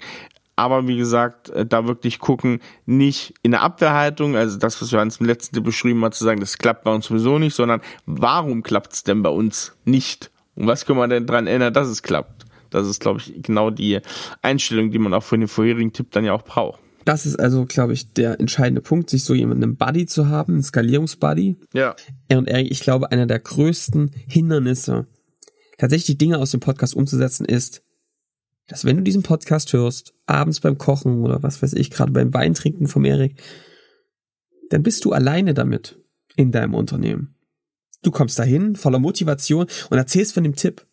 [0.58, 5.00] Aber wie gesagt, äh, da wirklich gucken, nicht in der Abwehrhaltung, also das, was wir
[5.00, 7.80] uns im letzten Tipp beschrieben haben, zu sagen, das klappt bei uns sowieso nicht, sondern
[8.08, 10.32] warum klappt es denn bei uns nicht?
[10.56, 12.46] Und was können wir denn dran ändern, dass es klappt?
[12.72, 14.00] Das ist, glaube ich, genau die
[14.42, 16.80] Einstellung, die man auch für den vorherigen Tipp dann ja auch braucht.
[17.06, 20.54] Das ist also, glaube ich, der entscheidende Punkt, sich so jemanden im Buddy zu haben,
[20.54, 21.56] einen Skalierungsbuddy.
[21.74, 21.96] Ja.
[22.32, 25.06] Und ich glaube, einer der größten Hindernisse,
[25.78, 27.84] tatsächlich Dinge aus dem Podcast umzusetzen, ist,
[28.68, 32.34] dass wenn du diesen Podcast hörst, abends beim Kochen oder was weiß ich, gerade beim
[32.34, 33.42] Weintrinken vom Erik,
[34.70, 35.98] dann bist du alleine damit
[36.36, 37.36] in deinem Unternehmen.
[38.04, 40.86] Du kommst dahin voller Motivation und erzählst von dem Tipp.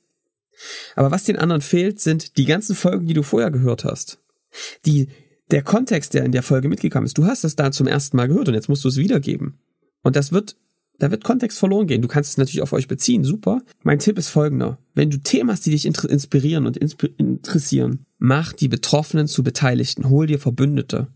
[0.94, 4.20] Aber was den anderen fehlt, sind die ganzen Folgen, die du vorher gehört hast.
[4.86, 5.08] Die,
[5.50, 7.18] der Kontext, der in der Folge mitgekommen ist.
[7.18, 9.58] Du hast es da zum ersten Mal gehört und jetzt musst du es wiedergeben.
[10.02, 10.56] Und das wird
[10.98, 12.02] da wird Kontext verloren gehen.
[12.02, 13.62] Du kannst es natürlich auf euch beziehen, super.
[13.82, 14.78] Mein Tipp ist folgender.
[14.94, 20.26] Wenn du Themen hast, die dich inspirieren und interessieren, mach die Betroffenen zu Beteiligten, hol
[20.26, 21.08] dir Verbündete.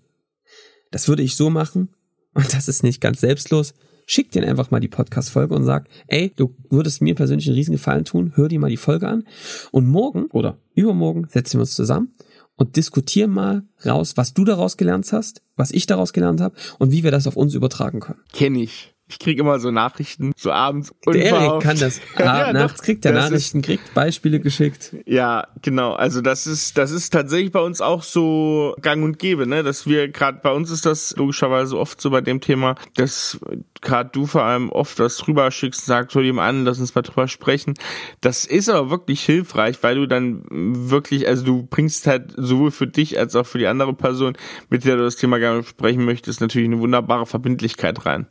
[0.90, 1.90] Das würde ich so machen,
[2.34, 3.74] und das ist nicht ganz selbstlos,
[4.06, 7.72] schick dir einfach mal die Podcast-Folge und sag, ey, du würdest mir persönlich einen riesen
[7.72, 9.24] Gefallen tun, hör dir mal die Folge an
[9.70, 12.14] und morgen oder übermorgen setzen wir uns zusammen
[12.56, 16.90] und diskutieren mal raus, was du daraus gelernt hast, was ich daraus gelernt habe und
[16.90, 18.20] wie wir das auf uns übertragen können.
[18.32, 18.94] Kenn ich.
[19.09, 20.92] Ich krieg immer so Nachrichten, so abends.
[21.07, 22.01] Der Erik kann das.
[22.18, 24.94] Ja, nachts kriegt er Nachrichten, ist, kriegt Beispiele geschickt.
[25.07, 25.94] Ja, genau.
[25.94, 29.62] Also das ist, das ist tatsächlich bei uns auch so gang und gäbe, ne?
[29.62, 33.38] Dass wir gerade bei uns ist das logischerweise oft so bei dem Thema, dass
[33.81, 36.94] gerade du vor allem oft was drüber schickst und sagst, hol ihm an, lass uns
[36.94, 37.75] mal drüber sprechen.
[38.21, 42.87] Das ist aber wirklich hilfreich, weil du dann wirklich, also du bringst halt sowohl für
[42.87, 44.37] dich als auch für die andere Person,
[44.68, 48.27] mit der du das Thema gerne sprechen möchtest, natürlich eine wunderbare Verbindlichkeit rein.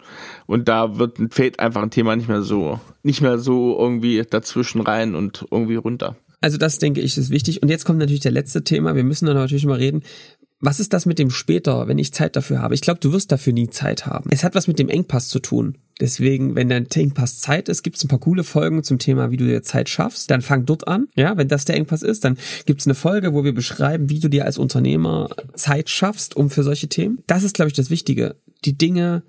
[0.46, 4.82] Und da wird, fällt einfach ein Thema nicht mehr so, nicht mehr so irgendwie dazwischen
[4.82, 6.16] rein und irgendwie runter.
[6.42, 7.62] Also das denke ich ist wichtig.
[7.64, 8.96] Und jetzt kommt natürlich der letzte Thema.
[8.96, 10.04] Wir müssen dann natürlich mal reden.
[10.60, 12.74] Was ist das mit dem später, wenn ich Zeit dafür habe?
[12.74, 14.30] Ich glaube, du wirst dafür nie Zeit haben.
[14.32, 15.78] Es hat was mit dem Engpass zu tun.
[16.00, 19.38] Deswegen, wenn dein Engpass Zeit ist, gibt es ein paar coole Folgen zum Thema, wie
[19.38, 20.32] du dir Zeit schaffst.
[20.32, 21.08] Dann fang dort an.
[21.16, 24.20] Ja, wenn das der Engpass ist, dann gibt es eine Folge, wo wir beschreiben, wie
[24.20, 27.20] du dir als Unternehmer Zeit schaffst, um für solche Themen.
[27.28, 28.36] Das ist, glaube ich, das Wichtige.
[28.66, 29.24] Die Dinge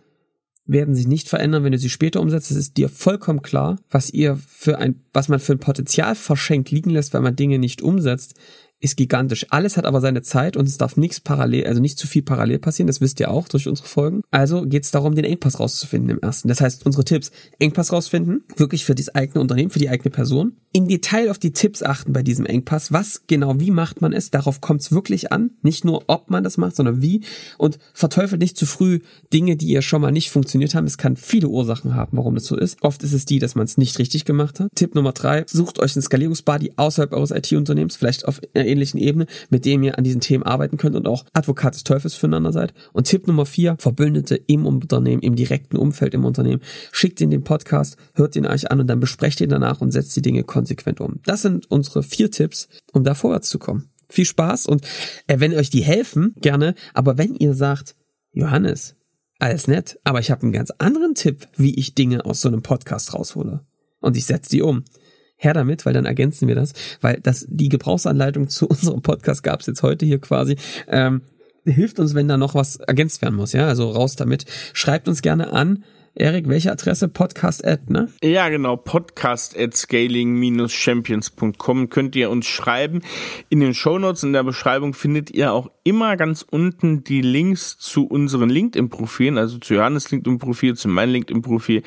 [0.68, 2.50] werden sich nicht verändern, wenn du sie später umsetzt.
[2.50, 6.70] Es ist dir vollkommen klar, was ihr für ein, was man für ein Potenzial verschenkt
[6.70, 8.34] liegen lässt, weil man Dinge nicht umsetzt,
[8.80, 9.46] ist gigantisch.
[9.50, 12.58] Alles hat aber seine Zeit und es darf nichts parallel, also nicht zu viel parallel
[12.58, 12.86] passieren.
[12.86, 14.22] Das wisst ihr auch durch unsere Folgen.
[14.30, 16.48] Also geht es darum, den Engpass rauszufinden im ersten.
[16.48, 20.52] Das heißt, unsere Tipps, Engpass rausfinden, wirklich für das eigene Unternehmen, für die eigene Person.
[20.72, 22.92] Im Detail auf die Tipps achten bei diesem Engpass.
[22.92, 24.30] Was genau, wie macht man es?
[24.30, 25.50] Darauf kommt es wirklich an.
[25.62, 27.22] Nicht nur, ob man das macht, sondern wie.
[27.56, 29.00] Und verteufelt nicht zu früh
[29.32, 30.86] Dinge, die ihr schon mal nicht funktioniert haben.
[30.86, 32.82] Es kann viele Ursachen haben, warum das so ist.
[32.82, 34.70] Oft ist es die, dass man es nicht richtig gemacht hat.
[34.74, 39.64] Tipp Nummer drei, sucht euch einen Skalierungsbuddy außerhalb eures IT-Unternehmens, vielleicht auf ähnlichen Ebene, mit
[39.64, 42.74] dem ihr an diesen Themen arbeiten könnt und auch Advokat des Teufels füreinander seid.
[42.92, 46.62] Und Tipp Nummer vier, Verbündete im Unternehmen, im direkten Umfeld im Unternehmen.
[46.92, 50.16] Schickt in den Podcast, hört ihn euch an und dann besprecht ihn danach und setzt
[50.16, 51.20] die Dinge konsequent um.
[51.24, 53.90] Das sind unsere vier Tipps, um da vorwärts zu kommen.
[54.08, 54.84] Viel Spaß und
[55.26, 56.74] äh, wenn euch die helfen, gerne.
[56.94, 57.94] Aber wenn ihr sagt,
[58.32, 58.96] Johannes,
[59.38, 62.62] alles nett, aber ich habe einen ganz anderen Tipp, wie ich Dinge aus so einem
[62.62, 63.60] Podcast raushole.
[64.00, 64.84] Und ich setze die um
[65.38, 69.60] her damit, weil dann ergänzen wir das, weil das die Gebrauchsanleitung zu unserem Podcast gab
[69.60, 70.56] es jetzt heute hier quasi.
[70.88, 71.22] Ähm,
[71.64, 74.44] hilft uns, wenn da noch was ergänzt werden muss, ja, also raus damit.
[74.74, 75.84] Schreibt uns gerne an
[76.20, 77.06] Erik, welche Adresse?
[77.06, 78.08] Podcast at, ne?
[78.24, 78.76] Ja, genau.
[78.76, 83.02] Podcast at scaling-champions.com könnt ihr uns schreiben.
[83.50, 88.06] In den Shownotes in der Beschreibung findet ihr auch immer ganz unten die Links zu
[88.06, 91.82] unseren LinkedIn-Profilen, also zu Johannes LinkedIn-Profil, zu meinem LinkedIn-Profil.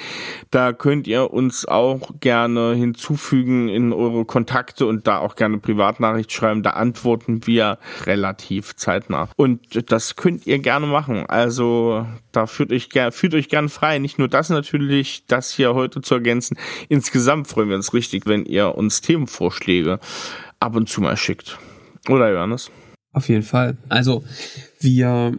[0.49, 6.31] Da könnt ihr uns auch gerne hinzufügen in eure Kontakte und da auch gerne Privatnachricht
[6.31, 6.63] schreiben.
[6.63, 9.29] Da antworten wir relativ zeitnah.
[9.35, 11.27] Und das könnt ihr gerne machen.
[11.27, 13.99] Also da fühlt euch, fühlt euch gern frei.
[13.99, 16.57] Nicht nur das natürlich, das hier heute zu ergänzen.
[16.89, 19.99] Insgesamt freuen wir uns richtig, wenn ihr uns Themenvorschläge
[20.59, 21.59] ab und zu mal schickt.
[22.09, 22.71] Oder Johannes?
[23.13, 23.77] Auf jeden Fall.
[23.89, 24.23] Also
[24.79, 25.37] wir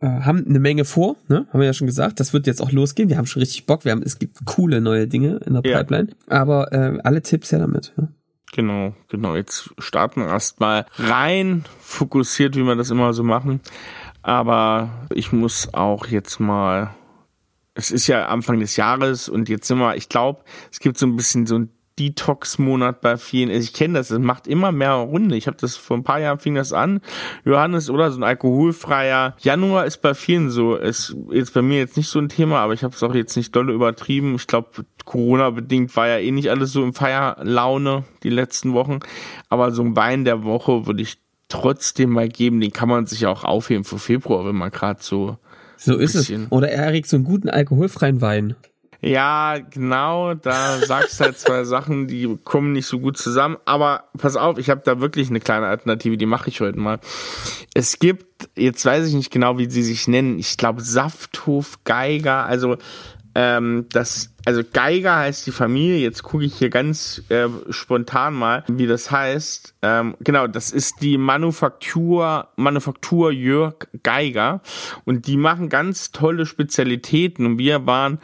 [0.00, 1.46] äh, haben eine Menge vor, ne?
[1.50, 2.20] haben wir ja schon gesagt.
[2.20, 3.08] Das wird jetzt auch losgehen.
[3.08, 3.84] Wir haben schon richtig Bock.
[3.84, 5.78] Wir haben, es gibt coole neue Dinge in der ja.
[5.78, 6.08] Pipeline.
[6.28, 7.92] Aber äh, alle Tipps ja damit.
[7.96, 8.08] Ja?
[8.52, 9.34] Genau, genau.
[9.34, 13.60] Jetzt starten wir erstmal rein fokussiert, wie wir das immer so machen.
[14.22, 16.94] Aber ich muss auch jetzt mal,
[17.74, 21.06] es ist ja Anfang des Jahres und jetzt sind wir, ich glaube, es gibt so
[21.06, 23.50] ein bisschen so ein Detox-Monat bei vielen.
[23.50, 25.36] Ich kenne das, es macht immer mehr Runde.
[25.36, 27.00] Ich habe das vor ein paar Jahren fing das an.
[27.44, 30.76] Johannes oder so ein alkoholfreier Januar ist bei vielen so.
[30.76, 33.36] Ist jetzt bei mir jetzt nicht so ein Thema, aber ich habe es auch jetzt
[33.36, 34.34] nicht dolle übertrieben.
[34.34, 39.00] Ich glaube, Corona bedingt war ja eh nicht alles so im Feierlaune die letzten Wochen.
[39.48, 42.60] Aber so ein Wein der Woche würde ich trotzdem mal geben.
[42.60, 45.38] Den kann man sich auch aufheben für Februar, wenn man gerade so.
[45.76, 46.32] So ist es.
[46.50, 48.56] Oder Erik, so einen guten alkoholfreien Wein.
[49.04, 53.58] Ja, genau, da sagst du halt zwei Sachen, die kommen nicht so gut zusammen.
[53.66, 57.00] Aber pass auf, ich habe da wirklich eine kleine Alternative, die mache ich heute mal.
[57.74, 62.46] Es gibt, jetzt weiß ich nicht genau, wie sie sich nennen, ich glaube Safthof Geiger,
[62.46, 62.78] also
[63.34, 65.98] ähm, das, also Geiger heißt die Familie.
[65.98, 69.74] Jetzt gucke ich hier ganz äh, spontan mal, wie das heißt.
[69.82, 74.62] Ähm, genau, das ist die Manufaktur, Manufaktur Jörg Geiger.
[75.04, 77.44] Und die machen ganz tolle Spezialitäten.
[77.44, 78.20] Und wir waren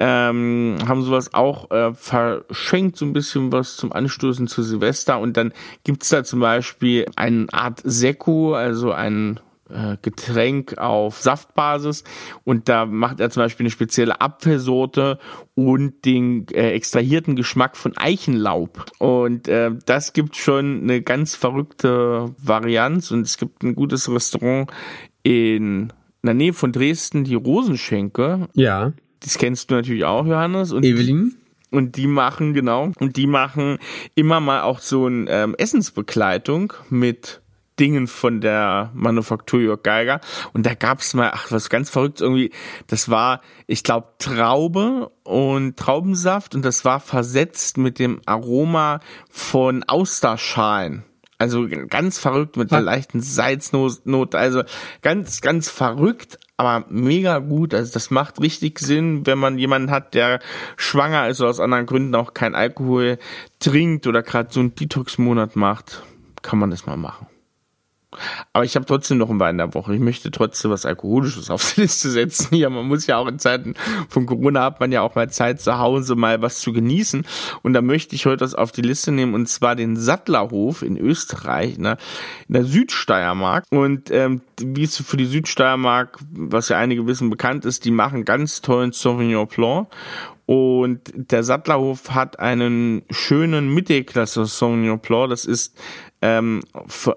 [0.00, 5.18] ähm, haben sowas auch äh, verschenkt, so ein bisschen was zum Anstoßen zu Silvester.
[5.18, 5.52] Und dann
[5.84, 12.04] gibt's da zum Beispiel eine Art Sekko, also ein äh, Getränk auf Saftbasis
[12.44, 15.18] und da macht er zum Beispiel eine spezielle Apfelsorte
[15.54, 22.34] und den äh, extrahierten Geschmack von Eichenlaub und äh, das gibt schon eine ganz verrückte
[22.38, 24.70] Varianz und es gibt ein gutes Restaurant
[25.22, 28.48] in der Nähe von Dresden, die Rosenschenke.
[28.54, 28.92] Ja.
[29.20, 30.72] Das kennst du natürlich auch, Johannes.
[30.72, 31.34] Und Evelyn.
[31.70, 33.78] Und die machen, genau, und die machen
[34.14, 37.42] immer mal auch so eine ähm, Essensbegleitung mit
[37.78, 40.20] Dingen von der Manufaktur Jörg Geiger.
[40.52, 42.50] Und da gab's mal, ach, was ganz verrückt irgendwie,
[42.86, 49.00] das war, ich glaube, Traube und Traubensaft und das war versetzt mit dem Aroma
[49.30, 51.04] von Austerschalen.
[51.38, 54.64] Also ganz verrückt mit einer leichten Salznot, also
[55.02, 57.72] ganz, ganz verrückt, aber mega gut.
[57.72, 60.40] Also das macht richtig Sinn, wenn man jemanden hat, der
[60.76, 63.18] schwanger ist oder aus anderen Gründen auch kein Alkohol
[63.60, 66.02] trinkt oder gerade so einen Detox-Monat macht,
[66.42, 67.28] kann man das mal machen.
[68.52, 69.94] Aber ich habe trotzdem noch einen Wein der Woche.
[69.94, 72.48] Ich möchte trotzdem was Alkoholisches auf die Liste setzen.
[72.58, 73.74] Ja, man muss ja auch in Zeiten
[74.08, 77.24] von Corona hat man ja auch mal Zeit zu Hause mal was zu genießen.
[77.62, 80.96] Und da möchte ich heute was auf die Liste nehmen und zwar den Sattlerhof in
[80.96, 81.98] Österreich, ne,
[82.48, 83.64] in der Südsteiermark.
[83.70, 88.24] Und ähm, wie es für die Südsteiermark, was ja einige wissen, bekannt ist, die machen
[88.24, 89.88] ganz tollen Sauvignon Blanc.
[90.46, 95.28] Und der Sattlerhof hat einen schönen Mittelklasse Sauvignon Blanc.
[95.28, 95.76] Das ist
[96.20, 96.60] ähm,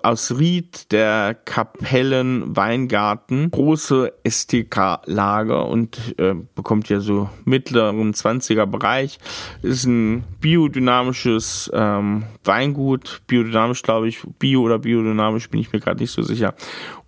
[0.03, 9.17] aus Ried, der Kapellen Weingarten, große STK-Lager und äh, bekommt ja so mittleren 20er Bereich.
[9.63, 15.99] Ist ein biodynamisches ähm, Weingut, biodynamisch glaube ich, bio oder biodynamisch bin ich mir gerade
[15.99, 16.53] nicht so sicher.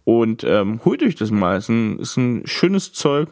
[0.04, 3.30] Und ähm, holt euch das mal, ist ein, ist ein schönes Zeug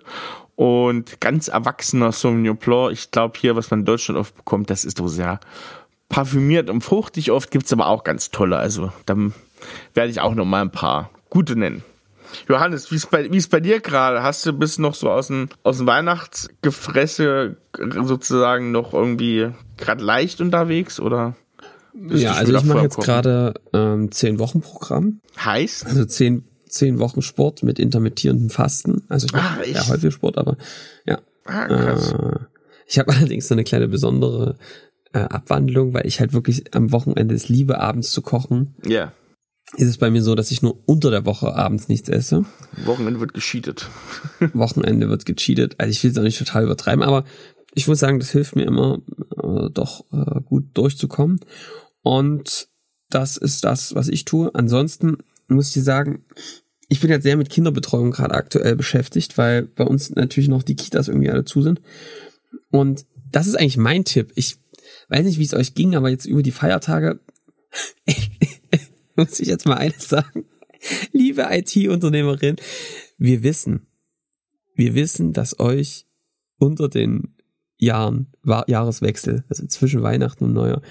[0.56, 2.94] und ganz erwachsener Sauvignon Blanc.
[2.94, 5.40] Ich glaube hier, was man in Deutschland oft bekommt, das ist doch sehr
[6.12, 8.58] parfümiert und fruchtig oft, gibt's aber auch ganz tolle.
[8.58, 9.34] Also dann
[9.94, 11.84] werde ich auch noch mal ein paar gute nennen.
[12.48, 14.22] Johannes, wie ist bei, wie ist bei dir gerade?
[14.24, 17.58] Hast du bist noch so aus dem, aus dem Weihnachtsgefresse
[18.04, 21.36] sozusagen noch irgendwie gerade leicht unterwegs oder?
[21.94, 25.20] Ja, also ich mache jetzt gerade ähm, zehn Wochen Programm.
[25.38, 25.86] Heißt?
[25.86, 29.04] Also zehn, zehn Wochen Sport mit intermittierendem Fasten.
[29.10, 30.56] Also ich mache ja häufig Sport, aber
[31.06, 31.20] ja.
[31.46, 32.14] Ah, krass.
[32.14, 32.40] Äh,
[32.88, 34.58] ich habe allerdings so eine kleine besondere
[35.14, 38.76] äh, Abwandlung, weil ich halt wirklich am Wochenende es liebe, abends zu kochen.
[38.84, 38.90] Ja.
[38.90, 39.14] Yeah.
[39.78, 42.46] Ist es bei mir so, dass ich nur unter der Woche abends nichts esse.
[42.84, 43.90] Wochenende wird gecheatet.
[44.54, 45.76] Wochenende wird gecheatet.
[45.78, 47.24] Also ich will es auch nicht total übertreiben, aber
[47.74, 49.00] ich muss sagen, das hilft mir immer
[49.42, 51.40] äh, doch äh, gut durchzukommen.
[52.02, 52.68] Und
[53.10, 54.54] das ist das, was ich tue.
[54.54, 56.26] Ansonsten muss ich dir sagen,
[56.90, 60.76] ich bin jetzt sehr mit Kinderbetreuung gerade aktuell beschäftigt, weil bei uns natürlich noch die
[60.76, 61.82] Kitas irgendwie alle zu sind.
[62.70, 64.34] Und das ist eigentlich mein Tipp.
[64.36, 64.58] Ich
[65.12, 67.20] weiß nicht, wie es euch ging, aber jetzt über die Feiertage
[69.16, 70.46] muss ich jetzt mal eines sagen.
[71.12, 72.56] Liebe IT-Unternehmerin,
[73.18, 73.88] wir wissen,
[74.74, 76.08] wir wissen, dass euch
[76.58, 77.36] unter den
[77.78, 80.82] Jahren, Jahreswechsel, also zwischen Weihnachten und Neujahr,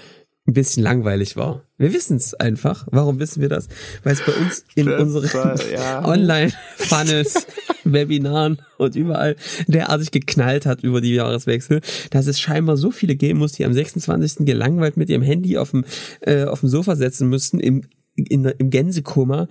[0.51, 1.63] ein bisschen langweilig war.
[1.77, 2.87] Wir wissen es einfach.
[2.91, 3.67] Warum wissen wir das?
[4.03, 6.05] Weil es bei uns in das unseren ja.
[6.07, 7.47] Online-Funnels,
[7.83, 9.35] Webinaren und überall
[9.67, 13.73] derartig geknallt hat über die Jahreswechsel, dass es scheinbar so viele geben muss, die am
[13.73, 14.45] 26.
[14.45, 15.85] gelangweilt mit ihrem Handy auf dem,
[16.21, 17.83] äh, auf dem Sofa setzen müssten, im,
[18.15, 19.47] in, im Gänsekoma,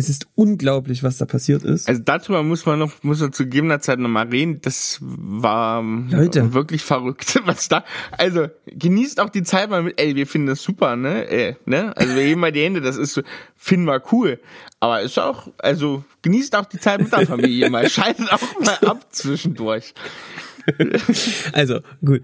[0.00, 1.88] es ist unglaublich, was da passiert ist.
[1.88, 4.60] Also darüber muss man noch, muss man zu gegebener Zeit nochmal reden.
[4.62, 6.54] Das war Leute.
[6.54, 7.84] wirklich verrückt, was da.
[8.16, 10.00] Also genießt auch die Zeit mal mit.
[10.00, 11.28] Ey, wir finden das super, ne?
[11.28, 11.96] Äh, ne?
[11.96, 12.80] Also wir heben mal die Hände.
[12.80, 13.22] Das ist so,
[13.56, 14.40] finden wir cool.
[14.80, 17.88] Aber ist auch, also genießt auch die Zeit mit der Familie mal.
[17.90, 19.94] Schaltet auch mal ab zwischendurch.
[21.52, 22.22] also gut.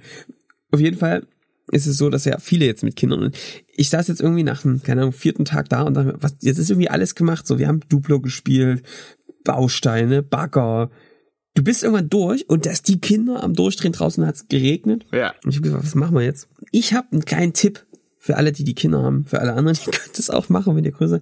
[0.73, 1.27] Auf jeden Fall
[1.71, 3.37] ist es so, dass ja viele jetzt mit Kindern und
[3.75, 6.59] ich saß jetzt irgendwie nach dem, keine Ahnung, vierten Tag da und dachte, was, jetzt
[6.59, 8.83] ist irgendwie alles gemacht, so, wir haben Duplo gespielt,
[9.45, 10.91] Bausteine, Bagger,
[11.55, 15.07] du bist irgendwann durch und dass die Kinder am Durchdrehen draußen hat es geregnet.
[15.13, 15.35] Ja.
[15.43, 16.49] Und ich habe gesagt, was machen wir jetzt?
[16.71, 17.85] Ich habe einen kleinen Tipp
[18.19, 20.85] für alle, die die Kinder haben, für alle anderen, die könnt es auch machen, wenn
[20.85, 21.21] ihr größer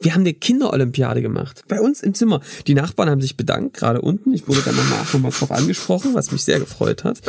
[0.00, 1.64] wir haben eine Kinderolympiade gemacht.
[1.66, 2.40] Bei uns im Zimmer.
[2.66, 4.32] Die Nachbarn haben sich bedankt, gerade unten.
[4.32, 7.20] Ich wurde dann nochmal noch mal drauf angesprochen, was mich sehr gefreut hat.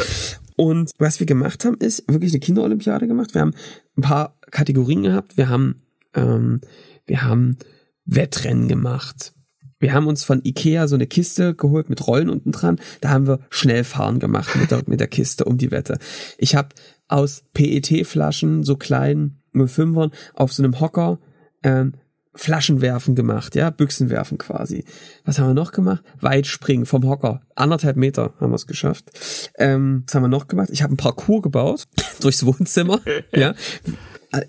[0.60, 3.34] Und was wir gemacht haben, ist wirklich eine Kinderolympiade gemacht.
[3.34, 3.54] Wir haben
[3.96, 5.38] ein paar Kategorien gehabt.
[5.38, 6.60] Wir haben, ähm,
[7.06, 7.56] wir haben
[8.04, 9.32] Wettrennen gemacht.
[9.80, 12.78] Wir haben uns von Ikea so eine Kiste geholt mit Rollen unten dran.
[13.00, 15.98] Da haben wir Schnellfahren gemacht mit der, mit der Kiste um die Wette.
[16.38, 16.76] Ich habe
[17.08, 21.20] aus PET-Flaschen, so kleinen 05ern, auf so einem Hocker
[21.64, 21.94] ähm,
[22.40, 24.86] Flaschenwerfen gemacht, ja, Büchsenwerfen quasi.
[25.26, 26.04] Was haben wir noch gemacht?
[26.22, 27.42] Weitspringen vom Hocker.
[27.54, 29.12] Anderthalb Meter haben wir es geschafft.
[29.58, 30.70] Ähm, was haben wir noch gemacht?
[30.72, 31.84] Ich habe ein Parcours gebaut
[32.22, 33.02] durchs Wohnzimmer,
[33.36, 33.56] ja.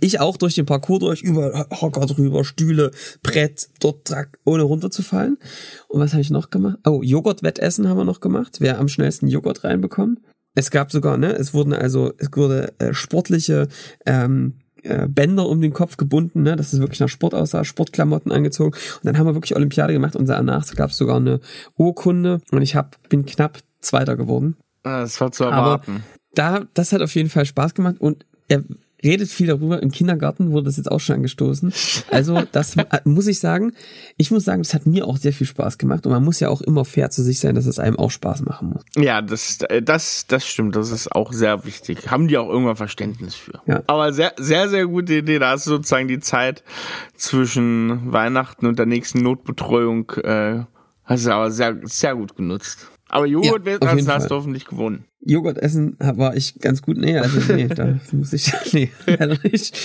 [0.01, 2.93] Ich auch durch den Parcours durch, über Hocker drüber, Stühle,
[3.25, 5.39] Brett, dort, zack, ohne runterzufallen.
[5.89, 6.79] Und was habe ich noch gemacht?
[6.87, 8.59] Oh, Joghurt-Wettessen haben wir noch gemacht.
[8.61, 10.21] Wer am schnellsten Joghurt reinbekommt.
[10.55, 13.69] Es gab sogar, ne, es wurden also, es wurde äh, sportliche
[14.05, 18.33] ähm, äh, Bänder um den Kopf gebunden, ne, dass es wirklich nach Sport aussah, Sportklamotten
[18.33, 18.73] angezogen.
[18.73, 21.41] Und dann haben wir wirklich Olympiade gemacht und danach gab es sogar eine
[21.77, 24.57] Urkunde und ich hab, bin knapp Zweiter geworden.
[24.83, 25.93] Ah, das war zu erwarten.
[25.93, 26.03] Aber
[26.35, 28.63] da, das hat auf jeden Fall Spaß gemacht und er,
[29.03, 29.83] redet viel darüber.
[29.83, 31.73] Im Kindergarten wurde das jetzt auch schon angestoßen.
[32.11, 33.73] Also das muss ich sagen.
[34.17, 36.49] Ich muss sagen, das hat mir auch sehr viel Spaß gemacht und man muss ja
[36.49, 38.83] auch immer fair zu sich sein, dass es einem auch Spaß machen muss.
[38.97, 40.77] Ja, das, das, das stimmt.
[40.77, 42.11] Das ist auch sehr wichtig.
[42.11, 43.61] Haben die auch irgendwann Verständnis für.
[43.67, 43.83] Ja.
[43.87, 45.39] Aber sehr, sehr, sehr gute Idee.
[45.39, 46.63] Da hast du sozusagen die Zeit
[47.15, 50.65] zwischen Weihnachten und der nächsten Notbetreuung äh,
[51.05, 52.91] hast du aber sehr, sehr gut genutzt.
[53.11, 55.05] Aber Joghurt ja, hast, hast du hoffentlich gewonnen.
[55.21, 56.97] Joghurt essen war ich ganz gut.
[56.97, 59.77] Nee, also nee, da muss ich, nee, leider nicht.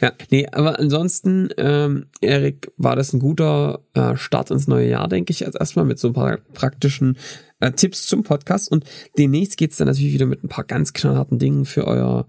[0.00, 5.08] Ja, nee, aber ansonsten, ähm, Erik, war das ein guter äh, Start ins neue Jahr,
[5.08, 7.16] denke ich, als erstmal mit so ein paar praktischen
[7.60, 8.70] äh, Tipps zum Podcast.
[8.70, 8.84] Und
[9.16, 12.26] demnächst geht's dann natürlich wieder mit ein paar ganz knallharten Dingen für euer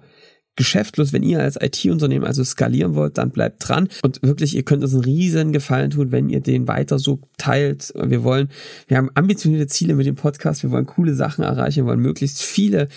[0.55, 1.13] geschäftlos.
[1.13, 3.89] Wenn ihr als IT-Unternehmen also skalieren wollt, dann bleibt dran.
[4.03, 7.93] Und wirklich, ihr könnt uns einen riesen Gefallen tun, wenn ihr den weiter so teilt.
[7.95, 8.49] Wir wollen,
[8.87, 10.63] wir haben ambitionierte Ziele mit dem Podcast.
[10.63, 11.83] Wir wollen coole Sachen erreichen.
[11.83, 12.87] Wir wollen möglichst viele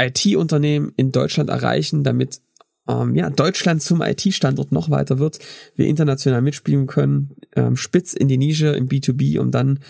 [0.00, 2.40] IT-Unternehmen in Deutschland erreichen, damit
[2.88, 5.38] ähm, ja, Deutschland zum IT-Standort noch weiter wird,
[5.76, 9.80] wir international mitspielen können, ähm, spitz in die Nische im B2B, um dann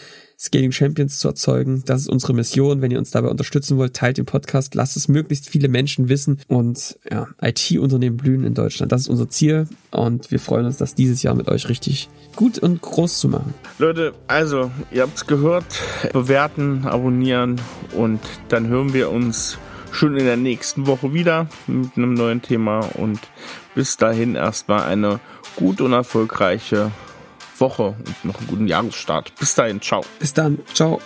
[0.41, 1.83] Scaling Champions zu erzeugen.
[1.85, 2.81] Das ist unsere Mission.
[2.81, 6.41] Wenn ihr uns dabei unterstützen wollt, teilt den Podcast, lasst es möglichst viele Menschen wissen
[6.47, 8.93] und ja, IT-Unternehmen blühen in Deutschland.
[8.93, 12.59] Das ist unser Ziel und wir freuen uns, das dieses Jahr mit euch richtig gut
[12.59, 13.53] und groß zu machen.
[13.81, 15.83] Leute, also, ihr habt's gehört,
[16.13, 17.61] bewerten, abonnieren
[17.97, 19.59] und dann hören wir uns
[19.93, 23.21] schon in der nächsten Woche wieder mit einem neuen Thema und
[23.75, 25.21] bis dahin erstmal eine
[25.57, 26.91] gut und erfolgreiche
[27.59, 29.33] Woche und noch einen guten Jahresstart.
[29.39, 30.03] Bis dahin, ciao.
[30.19, 31.01] Bis dann, ciao.